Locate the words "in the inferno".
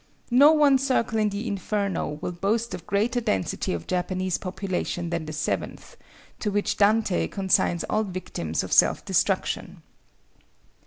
1.19-2.07